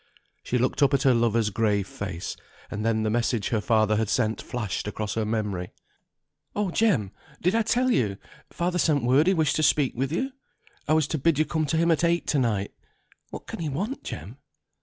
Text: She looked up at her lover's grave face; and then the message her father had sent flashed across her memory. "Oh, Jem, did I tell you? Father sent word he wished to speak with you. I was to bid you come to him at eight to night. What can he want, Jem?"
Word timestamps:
She 0.41 0.57
looked 0.57 0.81
up 0.81 0.95
at 0.95 1.03
her 1.03 1.13
lover's 1.13 1.51
grave 1.51 1.87
face; 1.87 2.35
and 2.71 2.83
then 2.83 3.03
the 3.03 3.11
message 3.11 3.49
her 3.49 3.61
father 3.61 3.97
had 3.97 4.09
sent 4.09 4.41
flashed 4.41 4.87
across 4.87 5.13
her 5.13 5.25
memory. 5.27 5.73
"Oh, 6.55 6.71
Jem, 6.71 7.11
did 7.39 7.53
I 7.53 7.61
tell 7.61 7.91
you? 7.91 8.17
Father 8.49 8.79
sent 8.79 9.03
word 9.03 9.27
he 9.27 9.35
wished 9.35 9.57
to 9.57 9.61
speak 9.61 9.93
with 9.95 10.11
you. 10.11 10.31
I 10.87 10.93
was 10.93 11.07
to 11.09 11.19
bid 11.19 11.37
you 11.37 11.45
come 11.45 11.67
to 11.67 11.77
him 11.77 11.91
at 11.91 12.03
eight 12.03 12.25
to 12.29 12.39
night. 12.39 12.73
What 13.29 13.45
can 13.45 13.59
he 13.59 13.69
want, 13.69 14.03
Jem?" 14.03 14.39